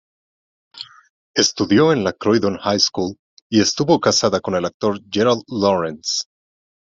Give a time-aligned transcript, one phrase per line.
[1.35, 3.17] Estudió en la Croydon High School
[3.51, 6.23] y estuvo casada con el actor Gerald Lawrence.